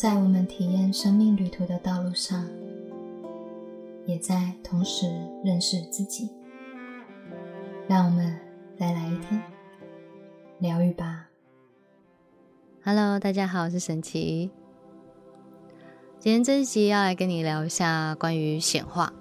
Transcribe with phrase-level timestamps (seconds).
[0.00, 2.48] 在我们体验生命旅途的道路上，
[4.06, 5.04] 也在同时
[5.44, 6.30] 认识自己。
[7.86, 8.34] 让我们
[8.78, 9.42] 再来一天
[10.58, 11.26] 疗愈吧。
[12.82, 14.50] Hello，大家好，我是神奇。
[16.18, 19.12] 今天这一集要来跟你聊一下关于显化。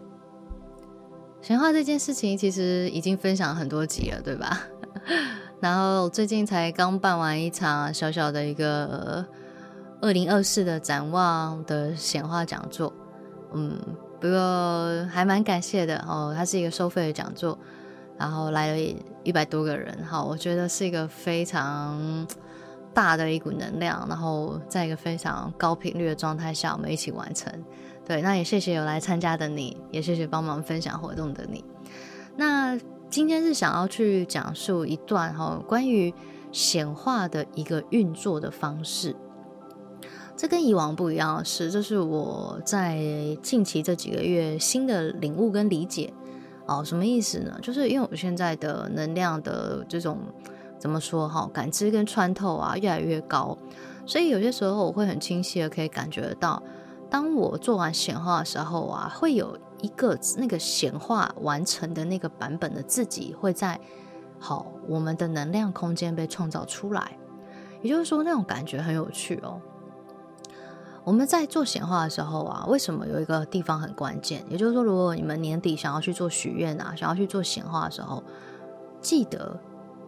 [1.41, 4.61] 显化这件事情其实已经分享很多集了，对吧？
[5.59, 9.27] 然后最近才刚办完一场小小的一个。
[10.01, 12.93] 二零二四的展望的显化讲座，
[13.53, 13.77] 嗯，
[14.19, 16.33] 不过还蛮感谢的哦。
[16.35, 17.57] 它是一个收费的讲座，
[18.17, 22.27] 然后来了一百多个人，哈，我觉得是一个非常
[22.93, 27.51] 大的一股能量，然后在一个非常高频率的状态下，我们一起完成。
[28.05, 31.63] 对，那也谢谢有来参加的你，也谢谢帮忙分享活动的你。
[32.37, 36.13] 那今天是想要去讲述一段哈关于
[36.51, 39.13] 显化的一个运作的方式。
[40.39, 42.97] 这跟以往不一样是，这是我在
[43.43, 46.13] 近期这几个月新的领悟跟理解
[46.65, 46.81] 哦。
[46.81, 47.59] 什么意思呢？
[47.61, 50.17] 就是因为我现在的能量的这种
[50.77, 53.57] 怎么说哈，感知跟穿透啊越来越高，
[54.05, 56.63] 所以有些时候我会很清晰的可以感觉得到，
[57.09, 63.77] 当我做完显化的时候啊，会有一个那个显化完成的那个版本的自己会在
[64.39, 67.17] 好我们的能量空间被创造出来，
[67.81, 69.59] 也就是说那种感觉很有趣哦。
[71.03, 74.43] 我们在做显化的时候啊，为什么有一个地方很关键？
[74.49, 78.23] 也就是说，如果你们年底想要去做许愿啊，想要去做显化的时候，
[79.01, 79.59] 记得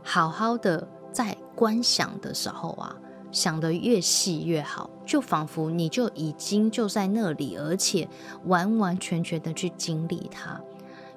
[0.03, 2.95] 好好的在观想的时候啊，
[3.31, 8.07] 想的越细越好，就仿佛你就已经就在那里，而且
[8.45, 10.59] 完完全全的去经历它。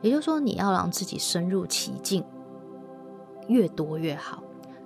[0.01, 2.25] 也就是说，你要让自己深入其境，
[3.49, 4.44] 越多越好。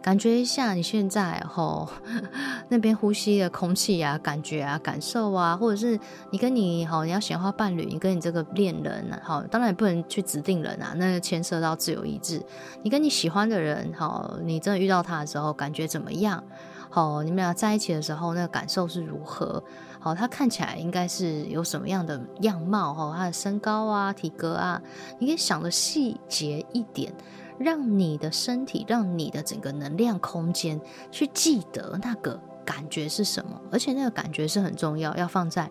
[0.08, 1.86] 感觉一下你现在吼
[2.70, 12.42] 那边呼吸的空气啊，感觉啊，感受啊，或者是你跟你好你要显化伴侣，你跟你这个恋人好，当然也不能去指定人啊，那牵涉到自由意志。
[12.82, 16.42] 你跟你喜欢的人好，你真的遇到他的时候感觉怎么样？
[16.88, 19.62] 好，你们俩在一起的时候那个感受是如何？
[20.00, 22.94] 好，他看起来应该是有什么样的样貌？
[22.94, 24.80] 哈，他的身高啊，体格啊，
[25.18, 27.12] 你可以想的细节一点。
[27.58, 30.80] 让你的身体，让你的整个能量空间
[31.10, 35.70] 去记得那个感觉是什么，而且那个感觉是很重要，要放在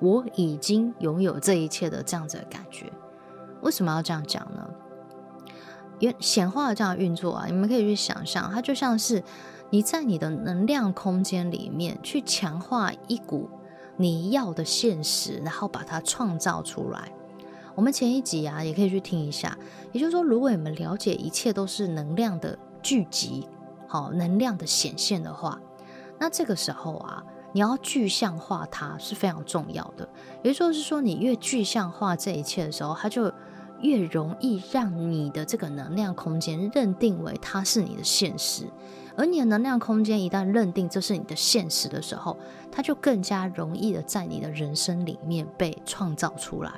[0.00, 2.92] 我已经拥有这一切的这样子的感觉。
[3.62, 4.68] 为什么要这样讲呢？
[5.98, 9.22] 因显化的这样运作啊，你们可以去想象，它就像是
[9.70, 13.50] 你在你的能量空间里面去强化一股
[13.96, 17.12] 你要的现实，然后把它创造出来。
[17.78, 19.56] 我们前一集啊，也可以去听一下。
[19.92, 23.46] 也就是说，如果你们了解一切都是能量的聚集，
[23.86, 25.60] 好能量的显现的话，
[26.18, 27.22] 那这个时候啊，
[27.52, 30.08] 你要具象化它是非常重要的。
[30.42, 33.32] 也就是说，你越具象化这一切的时候，它就
[33.80, 38.64] 越容易让你的这个能量空间认定为它是你的现实。
[39.16, 42.36] 而你的能量空间一旦认定这是你的现实的时候，
[42.72, 46.72] 它就更加容易的在你的人生里面被创造出来。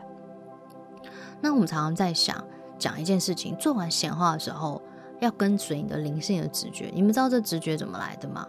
[1.41, 2.43] 那我们常常在想
[2.79, 4.81] 讲一件事情，做完显化的时候，
[5.21, 6.91] 要跟随你的灵性的直觉。
[6.95, 8.47] 你们知道这直觉怎么来的吗？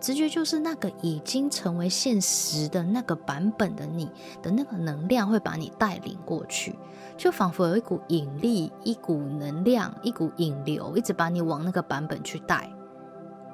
[0.00, 4.10] 直觉就是那个已经成为现实的那个版本的你
[4.42, 6.76] 的那个能量，会把你带领过去，
[7.16, 12.68] 就仿佛有一股引力、一股能量、一股引流，一直把你往那个版本去带。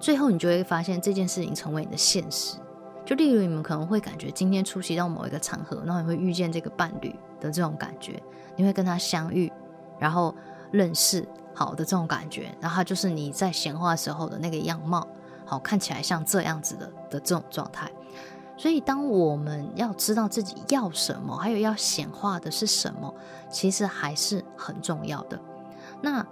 [0.01, 2.57] 最后，你就会发现这件事情成为你的现实。
[3.05, 8.23] 就例如，你们可能会感觉今天出席到某一个场合，然后你会遇见这个伴侣的这种感觉。
[8.57, 9.53] 你会跟他相遇，
[9.99, 10.35] 然后
[10.71, 15.07] 认识好的这种感觉，然后就是你在显化时候的那个样貌，
[15.45, 17.91] 好看起来像这样子的的这种状态。
[18.57, 23.13] 所以，当我们要知道自己要什么，还有要显化的是什么，
[23.51, 25.37] 其实还是很重要的。
[26.01, 26.25] 那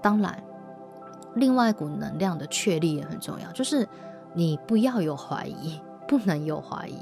[0.00, 0.42] 当然，
[1.34, 3.86] 另外一股能量的确立也很重要，就是
[4.32, 5.78] 你不要有怀疑，
[6.10, 6.96] 不能有怀疑。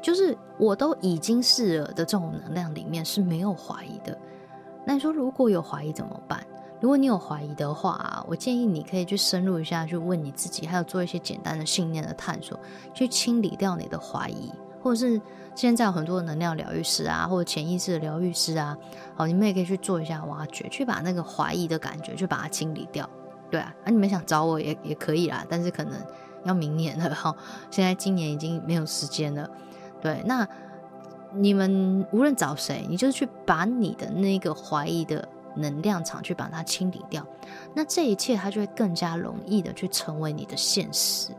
[0.00, 4.16] 就是我都已经是了的这种能量里面是没有怀疑的。
[4.86, 6.42] 那你说如果有怀疑怎么办？
[6.80, 12.58] 如果你有怀疑的话，我建议你可以去深入一下，去问你自己，还有做一些简单的信念的探索，
[12.94, 14.50] 去清理掉你的怀疑，
[14.80, 15.20] 或者是
[15.54, 18.78] 现在有很多的能量疗愈师啊，或者潜意识的疗愈师啊，
[19.16, 23.10] 好，你们也可以去做一下挖掘，去把那个怀疑的感觉去把它清理掉。
[23.50, 25.94] 对啊，啊，你们想找我也也可以啦，但是可能
[26.44, 27.34] 要明年了 哈，
[27.70, 29.48] 现在今年已经没有时间了。
[30.00, 30.46] 对，那
[31.32, 37.26] 你们无论找谁，你就是去把你的那个怀疑的能量场去把它清理掉，
[37.74, 41.32] 那这一切它就会更加容易的去成为你的现实，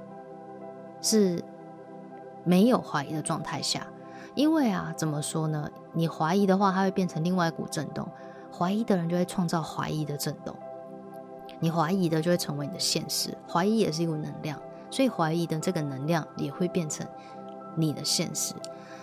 [1.01, 1.43] 是
[2.43, 3.87] 没有怀疑的状态下，
[4.35, 5.69] 因为啊，怎么说呢？
[5.93, 8.07] 你怀疑的话，它会变成另外一股震动，
[8.55, 10.53] 怀疑的人就会创造怀疑的震动，
[11.59, 13.35] 你怀疑的就会成为你的现实。
[13.47, 14.59] 怀疑也是一股能量，
[14.89, 17.05] 所以怀疑的这个能量也会变成
[17.75, 18.53] 你的现实。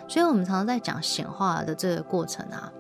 [0.09, 2.73] 所以我们常常在讲显化的这个过程啊，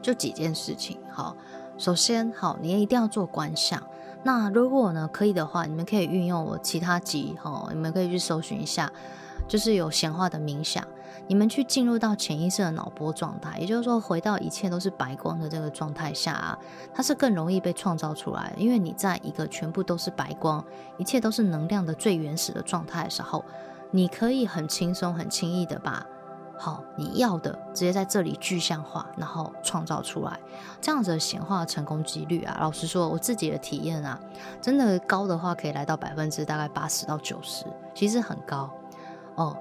[0.00, 0.98] 就几件事情。
[1.10, 1.36] 好，
[1.78, 3.82] 首先好，你一定要做观想。
[4.24, 8.90] 那如果呢可以的话，你们可以运用我其他集，哈，你们可以去搜寻一下，
[9.48, 10.86] 就是有显化的冥想，
[11.26, 16.58] 你们去进入到潜意识的脑波状态，也就是说回到一切都是白光的这个状态下啊，
[16.92, 20.64] 它是更容易被创造出来，因为你在一个全部都是白光，
[20.98, 23.44] 一切都是能量的最原始的状态的时候，
[23.90, 26.06] 你可以很轻松、很轻易的把。
[26.58, 30.38] 好，你要的直接在这里具象化，然后创造出来，
[30.80, 34.16] 这样子的显化成功几率啊，老实说，我自己的体验啊，
[34.60, 37.64] 真的高的话可以来到百分之大概八十到九十，
[37.94, 38.70] 其实很高
[39.34, 39.56] 哦。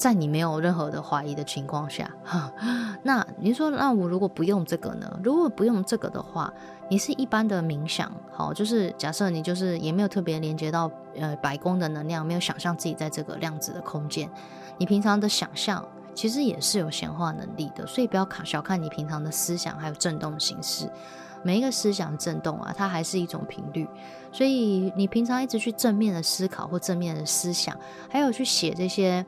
[0.00, 2.10] 在你没有任何的怀疑的情况下，
[3.04, 5.20] 那你说，那我如果不用这个呢？
[5.22, 6.50] 如果不用这个的话，
[6.88, 14.26] 你是一般的冥想，好，就是假设你就是也没有特别连接到呃白宫的能量，没有想象自己在这个量子的空间，
[14.78, 20.90] 你平常的想象其实也是有显化能力的，所以不要看小看你平常的思想还有震动形式，
[21.42, 23.86] 每一个思想震动啊，它还是一种频率，
[24.32, 27.76] 所以你平常一直去正面的思考或正面的思想，
[28.08, 29.22] 还有去写这些。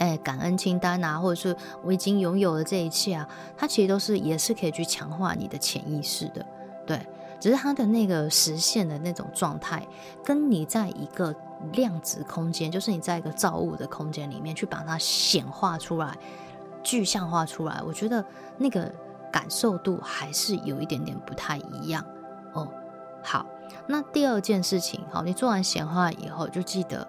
[0.00, 6.44] 哎，感恩清单啊，或者是我已经拥有的这一切啊，它其实都是也是可以去强化你的潜意识的，
[6.84, 7.00] 对。
[7.38, 9.82] 只是它的那个实现的那种状态，
[10.22, 11.34] 跟你在一个
[11.72, 16.14] 量子空间，就是你在一个造物的空间里面去把它显化出来、
[16.82, 18.22] 具象化出来，我觉得
[18.58, 18.92] 那个
[19.32, 22.04] 感受度还是有一点点不太一样
[22.52, 22.68] 哦。
[23.22, 23.46] 好，
[23.86, 27.08] 那第二件事情，好，你做完显化以后，就记得。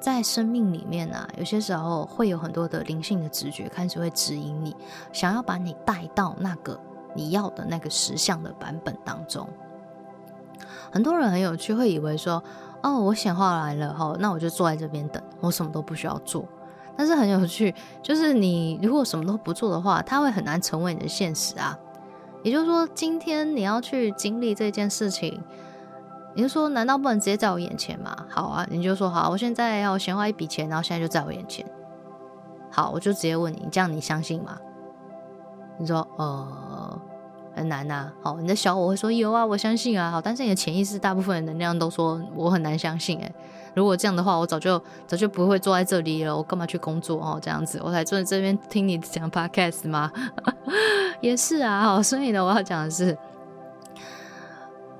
[0.00, 4.74] 在生命里面呢，有些时候会有很多的灵性的直觉开始会指引你，
[5.12, 6.80] 想要把你带到那个
[7.14, 9.48] 你要的那个实相的版本当中。
[10.90, 12.42] 很多人很有趣，会以为说
[12.82, 16.44] ：“哦，我显化来了哈，那我就坐在这边等，我什么都不需要做。”
[16.96, 21.78] 但是很有趣，就是你如果什么都不做的话，它会很难成为你的现实啊。
[22.42, 25.42] 也就是说，今天你要去经历这件事情。
[26.38, 28.16] 你就说，难道不能直接在我眼前吗？
[28.30, 31.66] 好啊，你就说好，我现在要先花一笔钱，然后现在就在我眼前。
[32.70, 34.56] 好，我就直接问你，这样你相信吗？
[35.78, 37.00] 你说，呃，
[37.56, 38.12] 很难呐。
[38.22, 40.12] 好，你的小我会说有啊，我相信啊。
[40.12, 43.18] 好，但是你的潜意识大部分的能量都说我很难相信。
[43.18, 43.34] 诶，
[43.74, 46.36] 如果这样的话，我早就早就不会坐在这里了。
[46.36, 47.36] 我干嘛去工作哦？
[47.42, 50.12] 这样子，我才坐在这边听你讲 podcast 吗？
[51.20, 51.82] 也是啊。
[51.82, 53.18] 好，所以呢，我要讲的是。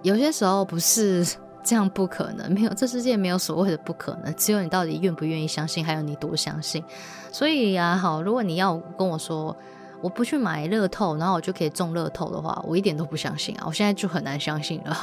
[0.03, 1.25] 有些时候不是
[1.65, 2.51] 这样，不可能。
[2.53, 6.83] 没有，这世界没有所谓的不可能，只有你到底愿不愿意相信，还有你多相信。
[7.31, 9.55] 所以呀，好，如果你要跟我说
[10.01, 13.65] 我不去买乐透，然后我就可以中乐透的话，我一点都不相信啊！
[13.67, 14.97] 我现在就很难相信了。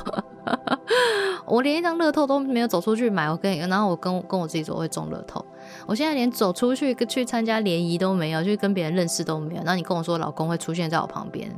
[1.45, 5.45] 我连一张乐透都没有走出去买，我跟然后我跟跟我自己说会中乐透。
[5.86, 9.62] 我现在连走出去去参加联谊都没有，去跟别人认识都没有。
[9.62, 11.53] 然后你跟我说老公会出现在我旁边。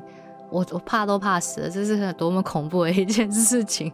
[0.49, 3.91] 我我怕都怕死了，这是多么恐怖的一件事情，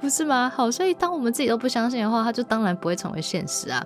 [0.00, 0.52] 不是吗？
[0.54, 3.84] 好，所以当我们自己都不相信的话，它就当然不会成为现实啊。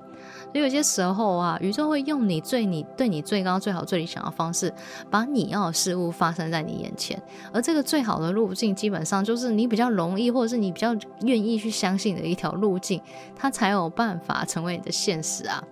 [0.52, 4.72] 所以有些时候啊，宇宙会用你最你对你最高最好最理想的方式，
[5.08, 7.20] 把你要的事物发生在你眼前。
[7.52, 13.00] 而这个最好的路径，基本上就是你比较容易，或者是你比较愿意去相信的一条路径，
[13.36, 15.62] 它才有办法成为你的现实啊。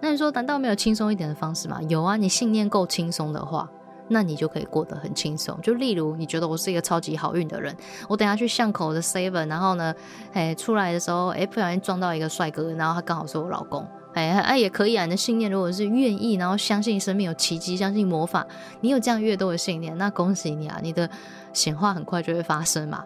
[0.00, 1.80] 那你说，难道没有轻松一点的方式吗？
[1.88, 3.68] 有啊，你信念够轻松的话。
[4.08, 5.58] 那你就可以过得很轻松。
[5.62, 7.74] 就例如，你觉得我是一个超级好运的人，
[8.08, 9.94] 我等下去巷口的 Seven，然后呢，
[10.32, 15.04] 哎，出来的时候，哎，不小心撞到一个帅哥，然后他刚好是我老公，哎哎，也可以啊。
[15.04, 18.46] 你的信念如果是愿意，然后相信生命有奇迹，相信魔法，
[18.80, 21.08] 你有这样越多的信念，那恭喜你啊，你的
[21.52, 23.04] 显化很快就会发生嘛。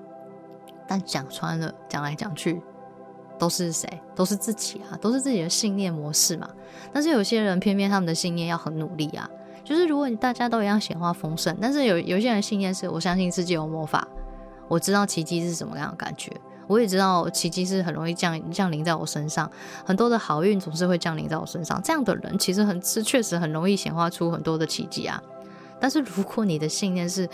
[0.86, 2.60] 但讲穿了，讲来讲去，
[3.38, 3.86] 都是谁？
[4.16, 6.48] 都是自己啊，都是自己的信念模式嘛。
[6.92, 9.28] 但是有些人偏偏他们的信念要很努力啊。
[9.68, 14.08] 就是如果你大家都一样显化丰盛，但是有有些人信念是我相信世界有魔法，
[14.66, 16.32] 我知道奇迹是什么样的感觉，
[16.66, 19.50] 我也知道奇迹是很容易降降临在我身上，
[19.84, 21.78] 很多的好运总是会降临在我身上。
[21.82, 25.22] 这样的人其实很是确实很容易显化出很多的奇迹啊。
[25.78, 27.28] 但是如果你的信念是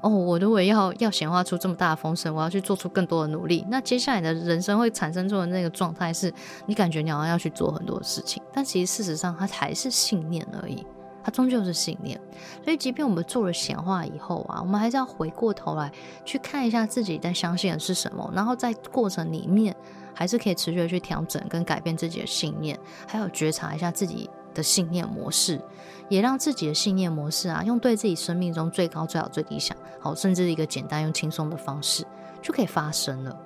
[0.00, 6.32] 哦，我如果要要显化出这么大的丰盛，我要去做出更多的努力，那接下来的人生会产生出的那个状态是，
[6.66, 10.86] 你感觉你好像要去做很多的事情，但其实事实上它还是信念而已。
[11.22, 12.20] 它终究是信念，
[12.64, 15.92] 所以即便我们做了显化以后啊，我们还是要回过头来
[16.24, 19.74] 去看一下自己在相信的是什么，然后在过程里面
[20.14, 25.60] 还是可以持续的去调整跟改变自己的信念，还有觉察一下自己的信念模式，
[26.08, 32.04] 也让自己的信念模式啊，用对自己生命中最高、最好、最理想，好，甚至一个简单又轻松的方式，
[32.40, 33.38] 就可以发生了。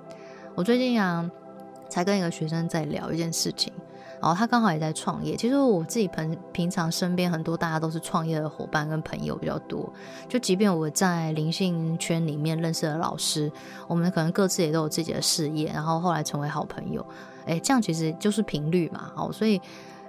[0.54, 1.28] 我最近啊，
[1.88, 3.72] 才跟一个学生在聊一件事情。
[4.24, 5.36] 然后他刚好也在创业。
[5.36, 9.92] 其实我自己平平常身边很多大家都是创业的伙伴跟朋友比较多。
[10.26, 13.52] 就即便我在灵性圈里面认识的老师，
[13.86, 17.04] 我们可能各自也都有自己的事业，然后后来成为好朋友。
[17.44, 19.12] 哎，这样其实就是频率嘛。
[19.14, 19.60] 好，所以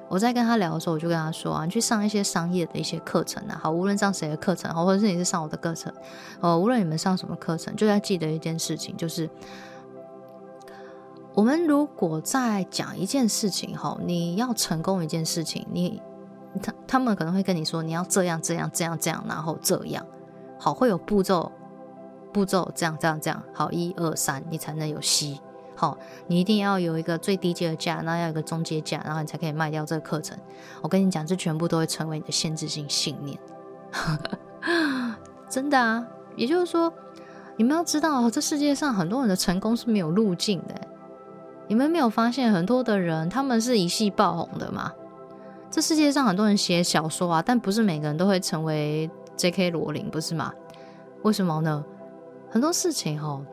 [0.08, 3.60] 我在跟他聊的时候，我就跟他说啊，你去上一些商业的一些课程啊。
[3.62, 5.92] 好，无论上谁的课程，好，或者是你是上我的课程，
[6.40, 9.30] 哦，无论你们上什么课程，就要记得一件事情，就是。
[11.36, 16.02] 我们如果在讲一件事情哈，你要成功一件事情，你
[16.64, 20.06] 他他们可能会跟你说，你要这样这样这样这样，然后这样
[20.58, 21.52] 好，会有步骤
[22.32, 25.38] 步骤这样这样这样好，一二三，你才能有 C
[25.76, 30.38] 好，你一定要有一个最低阶的价，那要有个中阶价，然后你才可以卖掉这个课程。
[30.82, 33.38] 我跟你讲，这全部都会成为你的限制性信念，
[35.50, 36.08] 真的啊。
[36.38, 36.94] 也就是说，
[37.58, 40.85] 你们要知道，这世界上很多人的成功是没有路径的。
[41.68, 44.92] 你们没有发现很多的人，他们是一系爆红的吗？
[45.72, 49.72] 这世界上很多人写小说啊，但不是每个人都会成为 J.K.
[49.72, 50.54] 罗琳，不是吗？
[51.24, 51.84] 为什么呢？
[52.50, 53.44] 很多事情哦，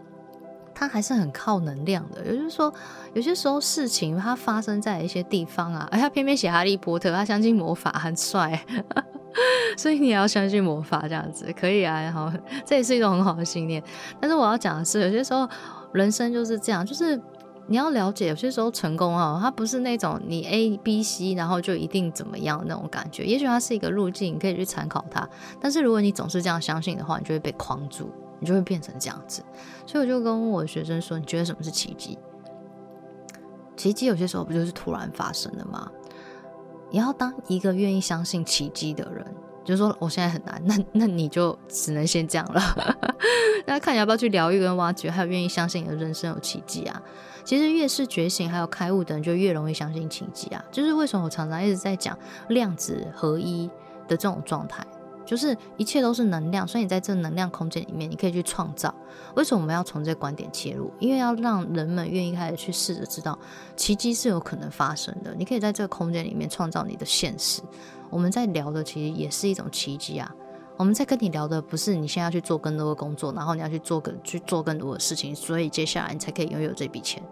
[0.74, 2.24] 它还是很靠能量的。
[2.24, 2.72] 也就是说，
[3.14, 8.64] 有些时候事情它发生在一些地方啊，而，他偏偏写哈利波特，他相信魔法很帅，
[9.76, 12.00] 所以你也要相信魔法，这样子可以啊。
[12.00, 12.30] 然后
[12.64, 13.82] 这也是一种很好的信念。
[14.20, 15.48] 但是我要讲的是，有些时候
[15.92, 17.20] 人生就是这样，就是。
[17.68, 23.24] 你要了解，有些时候成功啊，它不是那种你 A B C，然后就一定怎么样那种感觉。
[23.24, 25.26] 也许它是一个路径，你可以去参考它。
[25.60, 29.42] 但是如果你总是这样相信的话，你就会被框住，你就会变成这样子。
[29.86, 32.18] 所以我就跟我的学生说：“你觉得什么是奇迹？
[33.76, 35.90] 奇迹有些时候不就是突然发生的吗？
[36.90, 39.24] 你要当一个愿意相信奇迹的人。”
[39.64, 42.60] 就是说我现在很难，那 那你就只能先这样了。
[43.64, 47.00] 大家看你要不要去疗愈跟挖掘，还有愿意相信你的人生有奇迹啊？
[47.44, 50.64] 其实越是觉醒还有开悟的人，就越容易相信奇迹啊。
[50.70, 52.16] 就是为什么我常常一直在讲
[52.48, 53.68] 量子合一
[54.08, 54.84] 的这种状态，
[55.24, 58.92] 就是一切都是能量，所以你在这能量空间里面，你可以去创造。
[59.34, 60.92] 为什么我们要从这个观点切入？
[60.98, 63.38] 因为要让人们愿意开始去试着知道，
[63.76, 65.34] 奇迹是有可能发生的。
[65.36, 67.62] 你可以在这个空间里面创造你的现实。
[68.12, 70.30] 我们在聊的其实也是一种奇迹啊！
[70.76, 77.22] 我们在跟你聊的不是你现在要去做更多的工作，然后你要去做更去做更多的事情，所以接下来你才可以拥有这笔钱，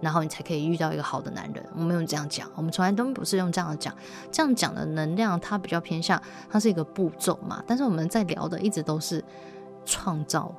[0.00, 1.64] 然后你才可以遇到一个好的男人。
[1.76, 3.94] 我们用这样讲，我们从来都不是用这样讲。
[4.32, 7.62] 这样讲的能量，它比较偏向它是一个步骤嘛。
[7.64, 9.24] 但是我们在聊的一直都是
[9.84, 10.52] 创造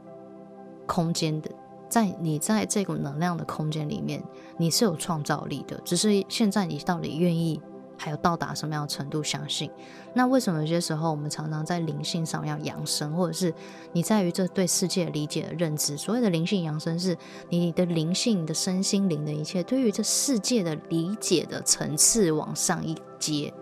[0.85, 1.51] 空间的，
[1.89, 4.23] 在你在这股能量的空间里面，
[4.57, 7.59] 你是有创造力的，只是现在你到底愿意？
[7.97, 9.23] 还有到达什么样的程度？
[9.23, 9.69] 相信
[10.13, 13.53] 那为什么有些时候我们常常在灵性上要扬升，或者是
[13.91, 15.97] 你在于这对世界理解的认知？
[15.97, 17.17] 所谓的灵性扬升，是
[17.49, 23.53] 你的灵性、的身心灵的一切对于这世界的理解的层次往上一阶。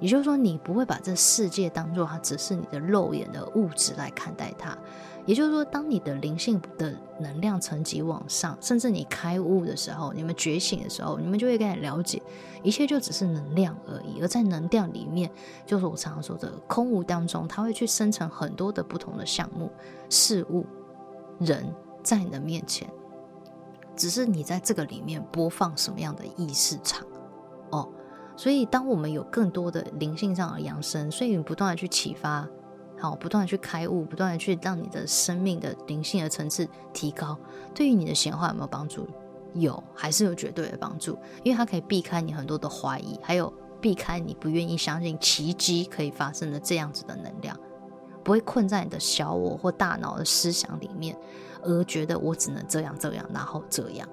[0.00, 4.76] 也就是说，你不会把这世界当做它只是你的肉眼的物质来看待它。
[5.30, 12.20] 也就是说，当你的灵性的能量层级往上，甚至你开悟的时候，你们觉醒的时候，你们就会开始了解，
[12.64, 14.20] 一切就只是能量而已。
[14.20, 15.30] 而在能量里面，
[15.64, 19.70] 就是我常常说的空无当中，它会去生成很多的不同的项目、
[20.08, 20.66] 事物、
[21.38, 21.72] 人
[22.02, 22.90] 在你的面前，
[23.94, 27.06] 只是你在这个里面播放什么样的意识场
[27.70, 27.88] 哦。
[28.36, 32.48] 所以，当我们有更多的灵性上的扬升，所以你不断的去启发。
[33.00, 37.36] 好，不断的去开悟，不断的去让你的生命的灵性的层次提高，
[37.74, 39.08] 对于你的显化有没有帮助？
[39.54, 47.58] 有，还是有绝对的帮助，因为它可以避开你很多的怀疑，还有避开你不愿意相信奇迹可以发生的这样子的能量，
[48.22, 51.16] 不会困在你的小我或大脑的思想里面，
[51.62, 54.06] 而觉得我只能这样这样，然后这样。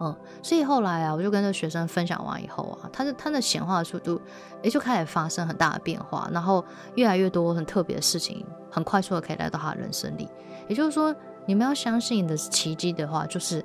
[0.00, 4.20] 嗯，所以后来啊，我就跟这学生分享完以后啊，他的他的显化的速度
[4.62, 6.64] 也就开始发生很大的变化，然后
[6.94, 10.28] 越来越多很特别的事情，很快速的可以来到他的人生里。
[10.68, 11.14] 也就是说，
[11.46, 13.64] 你们要相信的奇迹的话，就是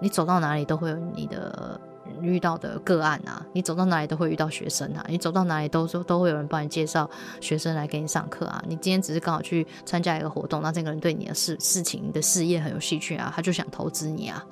[0.00, 1.80] 你走到哪里都会有你的
[2.20, 7.08] 遇到的个案啊，你走到哪里都会遇到学生啊，你走到哪里都都会有人帮你介绍
[7.40, 8.60] 学生来给你上课啊。
[8.66, 14.44] 你今天只是刚好去参加一个活动，那这个人对你的事事情你的事业很有兴趣啊，他就想投资你啊。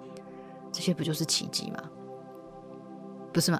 [0.78, 1.82] 这些不就是奇迹吗？
[3.32, 3.58] 不是吗？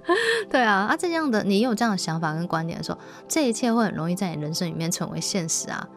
[0.50, 5.88] 对啊，啊，这样的你有这样的想法跟观点的时候，这一切会很容易在你人生里面成为现实啊。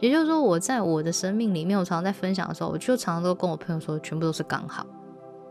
[0.00, 4.84] 也就是说，我在我的生命里面，我常常在分享的时候，我就常常都跟我朋友说，全部都是刚好，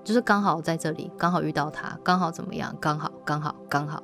[0.04, 2.72] 就是刚好在这里，刚好遇到他，刚好怎么样？
[2.80, 4.04] 刚好，刚好，刚好，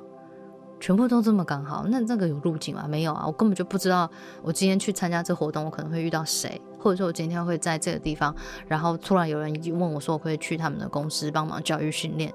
[0.80, 1.84] 全部都这么刚好。
[1.86, 2.86] 那那个有路径吗？
[2.88, 4.10] 没有啊，我根本就不知道
[4.42, 8.34] 我今天去参加这活动，我可能会遇到谁，或者说我今天会在这个地方，
[8.68, 12.30] 然后突然有人问我说我会去他们的公司帮忙教育训练。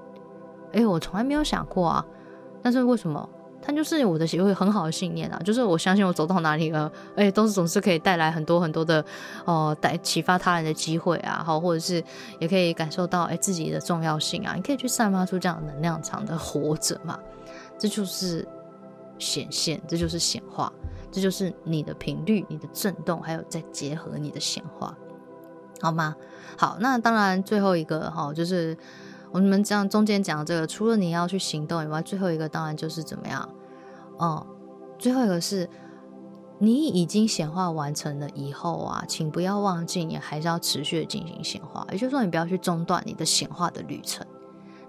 [0.72, 2.04] 哎，我从来没有想过啊，
[2.60, 3.28] 但是为什么？
[3.62, 9.04] 它就是我的一个很好的信念啊，就是我相信我走到哪里了，哎，都是总是可以带来很多很多的，
[9.44, 12.02] 哦，带启发他人的机会啊，好，或者是
[12.38, 17.18] 也可以感受到哎自己的重要性啊，你可以去散发出这样的能量场的活着嘛，
[17.78, 18.48] 这就是
[19.20, 20.72] 显现，这就是显化，
[21.12, 24.96] 这就是你的频率、你的震动，还有再结合你的显化，
[25.80, 26.16] 好吗？
[26.56, 28.76] 好，那当然最后一个哈，就是。
[29.32, 33.48] 我们这样中间讲这个，除了你要去行动以外，最后一个当然就是怎么样？
[34.18, 34.44] 哦，
[34.98, 35.70] 最后一个是
[36.58, 41.86] 你已经显化完成了以后啊，请不要忘记，你还是要持续的进行显化。
[41.92, 44.26] 也就是说，你不要去中断你的显化的旅程。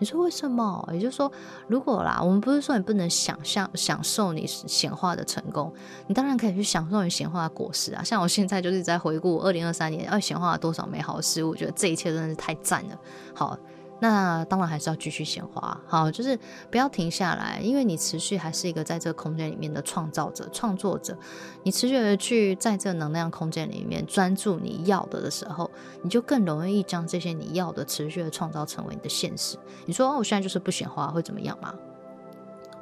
[0.01, 0.89] 你说为什么？
[0.91, 1.31] 也就是说，
[1.67, 5.71] 如果啦，我们不是说你不能想象享受你显化的成功，
[6.07, 8.03] 你当然可以去享受你显化的果实啊。
[8.03, 12.97] 像我现在就是在回顾二零二三年，要显化了多少美好的事物，我觉得这一切真的是太赞了。
[13.35, 13.55] 好。
[14.03, 16.37] 那当然还是要继续显化，好，就是
[16.71, 21.15] 不要停下来，因为你持续还是一个在这个空间里面的创造者、创作者，
[21.61, 25.69] 你持续的去在这能量空间里面专注你要的的时候，
[26.01, 29.55] 你就更容易将这些你要的持续的创造成为你的现实。
[29.85, 31.75] 你说我现在就是不显化会怎么样吗？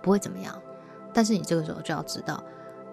[0.01, 0.57] 不会怎么样，
[1.13, 2.41] 但是你这个时候就要知道，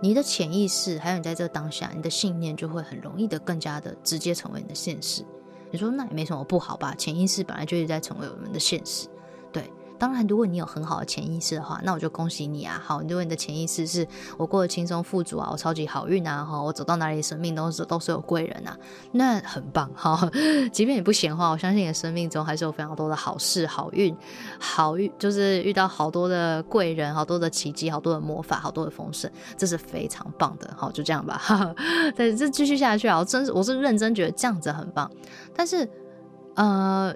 [0.01, 5.25] 你的潜意识还有你在这当下，你的信念就会很容易的更加的直接成为你的现实。
[5.71, 6.95] 你说那也没什么不好吧？
[6.97, 9.09] 潜意识本来就是在成为我们的现实，
[9.99, 12.81] 当然，如果你有很好的潜意识的话，那我就恭喜你啊！
[12.85, 18.77] 好，如果你的潜意识是我过得轻松富足啊，我超级好运啊，哈，我走到哪里生命都是都是有贵人啊，
[19.13, 20.31] 那很棒哈。
[20.71, 24.15] 即便你不闲话，我相信你的生命中还是有非常多的好事、好运、
[24.59, 30.73] 好运，就是遇到好多的贵人、好多的奇迹、好多的魔法、好多的丰盛，这是非常棒的。
[30.77, 31.39] 好，就这样吧。
[31.39, 31.75] 哈
[32.15, 33.19] 对，这继续下去啊！
[33.19, 35.11] 我真是我是认真觉得这样子很棒，
[35.55, 35.89] 但是
[36.55, 37.15] 呃。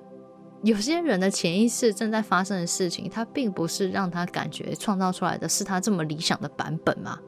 [0.63, 7.19] 有些人的潜意识正在发生的事情，他并不是让他感觉创造出来的是他这么理想的版本嘛？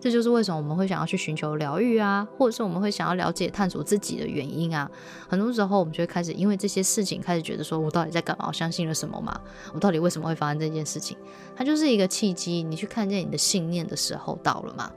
[0.00, 4.88] 这就是为什么我们会想要去寻求疗愈啊，或者是我们会想要了解、探索自己的原因啊。
[5.28, 8.46] 很多时候，我们就会开始因为这些事情开始觉得说：我到底在干嘛？
[8.48, 9.40] 我相信了什么嘛？
[9.74, 11.16] 我到底为什么会发生这件事情？
[11.56, 14.90] 它就是一个契机，你去看见你的信念的时候到了嘛？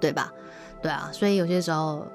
[0.00, 0.32] 对吧？
[0.82, 2.06] 对啊，所以有些时候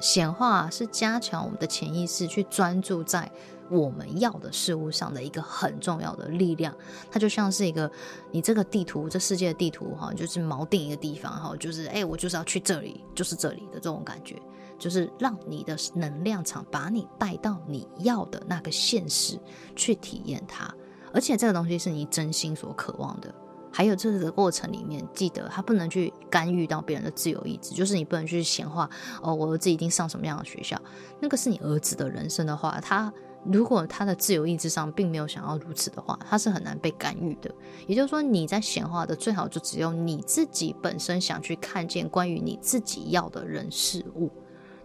[0.00, 3.30] 显化是加强我们的潜意识，去专注在。
[3.70, 6.72] 我们要的事物上的一个很重要的力量，
[7.10, 7.90] 它就像是一个
[8.30, 14.36] 你这个地图，这世界的地图哈，就是锚定一个地方哈，就是哎，我就是要去这里，就是这里的这种感觉，
[14.78, 19.40] 就是让你的能量场把你带到你要的那个现实
[19.74, 20.72] 去体验它，
[21.14, 23.34] 而且这个东西是你真心所渴望的。
[23.74, 28.88] 还有这个过程里面，记得他不能去干预到别人的自由意志，就是你不能去显化
[29.20, 30.80] 哦，我儿子一定上什么样的学校，
[31.18, 33.12] 那个是你儿子的人生的话，他。
[33.52, 37.54] 如果他的自由意志上并没有想要如此的话，他是很难被干预的。
[37.86, 44.30] 也就是说，你在显化的最好就只有你自己本身想去看见关于你自己要的人事物，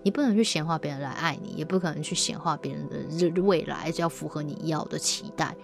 [0.03, 5.55] 你不能去显化别人来爱你，也不可能去显化别人的未来要符合你要的期待。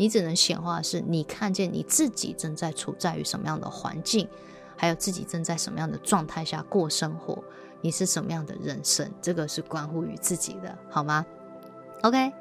[0.00, 4.26] 你只能显化的是你看见你自己正在处在于什么样的环境，
[4.74, 7.44] 还有自己正在什么样的状态下过生活，
[7.82, 11.26] 你是什么样的人生，这个是关乎于自己的，好吗
[12.00, 12.32] ？OK，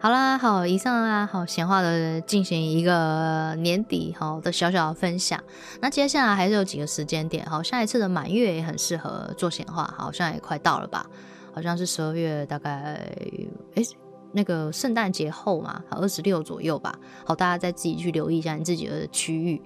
[0.00, 5.38] 好啦，好，以上啊，好闲话的进行一个年底好的小小的分享。
[5.82, 11.04] 那接下来还是有几个时间点，好，下一次的满月也很适合做闲话，好像也快到了吧？
[11.52, 13.14] 好像是十二月大概，
[13.74, 13.82] 哎，
[14.34, 16.98] 那个圣诞节后嘛，二十六左右吧。
[17.24, 19.62] 好，大家再自己去留意一下你自己的区域。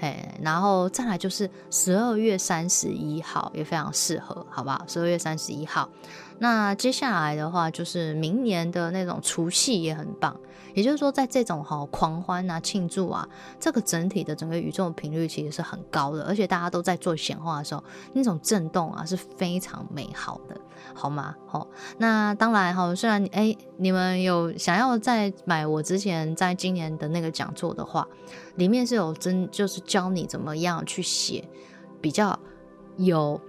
[0.00, 4.84] 哎，然后再来就是十二月三十一号也非常适合，好不好？
[4.88, 5.88] 十二月三十一号，
[6.40, 10.36] 那接下来的话就是明年的那种除夕也很棒。
[10.74, 13.28] 也就是说，在这种哈狂欢啊、庆祝啊，
[13.60, 17.82] 这个整体的整个宇宙频率其实是很高的，而且大家都在做显化的时候，
[18.12, 20.60] 那种震动啊是非常美好的，
[20.94, 21.34] 好吗？
[21.46, 21.66] 好，
[21.98, 28.06] 那当然哈，虽然哎你们有想要再买我之前在今年的那个讲座的话，
[28.56, 31.48] 里面是有真就是教你怎么样去写
[32.00, 32.38] 比较
[32.96, 33.40] 有。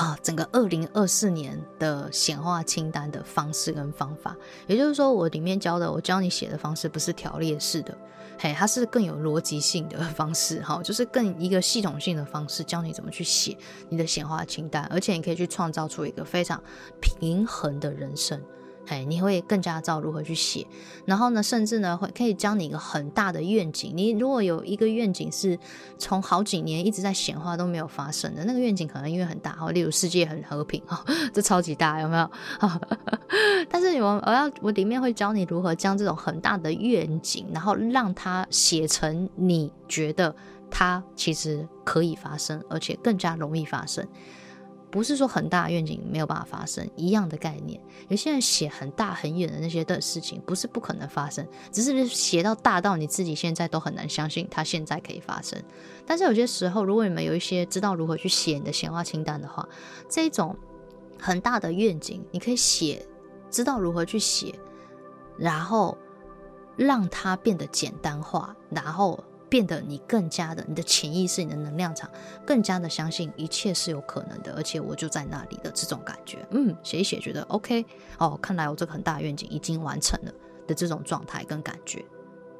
[0.00, 4.34] 啊，整个二零二四年的显化清单的方式跟方法，
[4.66, 7.94] 也就是说，我里面教的，我教你写的方式不是条列式的，
[8.38, 13.54] 嘿，它是更有逻辑性的方式，哈，就是更一个系统性的方式，教你怎么去写
[13.90, 16.58] 你的显化清单，而且你可以去创造出一个非常
[17.02, 18.40] 平衡的人生。
[18.90, 20.66] 哎，你会更加知道如何去写。
[21.04, 23.92] 然后呢，甚至呢，会可以教你一个很大的愿景。
[23.94, 25.56] 你如果有一个愿景是
[25.96, 32.30] 从好几年一直在显化都没有发生的，那个愿景可能因为很大，哈，例如世界很和平，哈， 这超级大，有没有？
[33.70, 40.34] 但是我我要我里面会教你如何将这种很大的愿景，然后让它写成你觉得
[40.68, 44.04] 它其实可以发生，而且更加容易发生。
[44.90, 47.80] 不是说很大的愿景没有办法发生，一样的概念。
[48.08, 55.62] 有些人写很大很远的那些的事情，不是不可能发生，只是写到大到你自己现在都很难相信它现在可以发生。
[56.04, 59.68] 但是有些时候，如果你们有一些知道如何去写你的显化清单的话，
[60.08, 60.56] 这种
[61.18, 63.06] 很大的愿景，你可以写，
[63.48, 64.54] 知道如何去写，
[65.38, 65.96] 然后
[66.76, 69.22] 让它变得简单化，然后。
[69.50, 72.08] 变得你更加的，你的潜意识、你的能量场
[72.46, 77.84] 更加的相信一切是有可能的，而且我就在那里的这种感觉，嗯，写一写觉得 OK
[78.18, 80.32] 哦，看来我这个很大愿景已经完成了
[80.68, 82.04] 的这种状态跟感觉，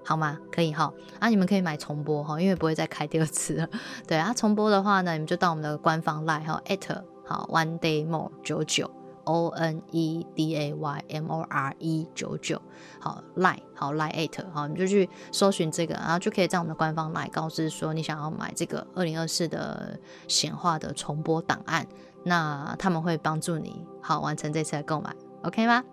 [0.04, 0.36] 好吗？
[0.50, 3.68] 可以哈，啊，你们可以买重播哈，因为不会再开第二次了。
[4.08, 8.99] 对啊，重播的话呢，你们就到我们的官方 line 哈，at 好 one day more 九九。
[9.30, 12.60] O N E D A Y M O R E 九九，
[12.98, 21.86] 好 line 好 line eight 好，你就去搜寻这个，然后就可以在我们的官方 line 告知说你想要买这个二零二四的显化的重播档案，
[22.24, 25.84] 那他们会帮助你好完成这次的购买，OK 吗？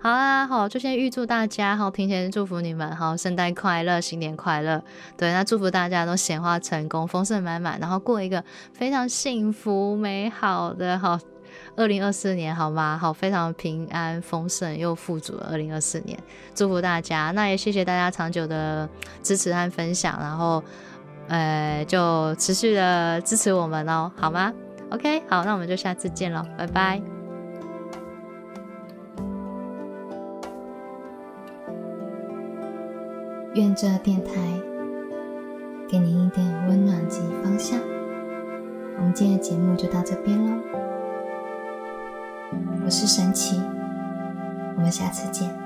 [0.00, 4.82] 好啦，好就先预祝大家好，提前祝福你们好，圣诞快乐，新年快乐，
[5.16, 11.18] 对，那祝福大家都显化成功，丰盛满满，然后过一个非常幸福美好的好。
[11.76, 12.98] 二零二四年好吗？
[13.00, 16.18] 好，非常平安、丰盛又富足的二零二四年，
[16.54, 17.30] 祝福大家。
[17.32, 18.88] 那也谢谢大家长久的
[19.22, 20.62] 支持和分享，然后
[21.28, 24.52] 呃，就持续的支持我们哦，好吗
[24.90, 27.00] ？OK，好，那我们就下次见喽，拜拜。
[33.54, 34.32] 愿这电台
[35.88, 37.78] 给您一点温暖及方向。
[38.98, 40.67] 我们今天的节目就到这边喽。
[42.88, 43.60] 我是神奇，
[44.74, 45.57] 我们下次见。